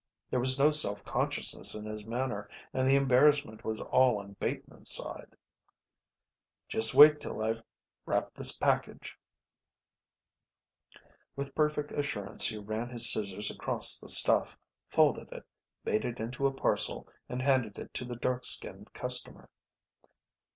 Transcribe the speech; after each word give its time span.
There 0.31 0.39
was 0.39 0.57
no 0.57 0.71
self 0.71 1.05
consciousness 1.05 1.75
in 1.75 1.85
his 1.85 2.07
manner 2.07 2.49
and 2.73 2.87
the 2.87 2.95
embarrassment 2.95 3.63
was 3.63 3.79
all 3.79 4.17
on 4.17 4.33
Bateman's 4.39 4.89
side. 4.89 5.35
"Just 6.67 6.95
wait 6.95 7.19
till 7.19 7.43
I've 7.43 7.61
wrapped 8.07 8.33
this 8.33 8.51
package." 8.57 9.19
With 11.35 11.53
perfect 11.53 11.91
assurance 11.91 12.47
he 12.47 12.57
ran 12.57 12.89
his 12.89 13.13
scissors 13.13 13.51
across 13.51 13.99
the 13.99 14.09
stuff, 14.09 14.57
folded 14.89 15.31
it, 15.31 15.45
made 15.85 16.03
it 16.03 16.19
into 16.19 16.47
a 16.47 16.51
parcel, 16.51 17.07
and 17.29 17.39
handed 17.43 17.77
it 17.77 17.93
to 17.93 18.03
the 18.05 18.15
dark 18.15 18.43
skinned 18.43 18.91
customer. 18.93 19.51